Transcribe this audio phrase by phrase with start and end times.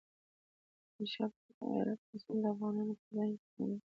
[0.03, 3.79] د احمدشاه بابا غیرت اوس هم د افغانانو په ذهن کې ژوندی دی.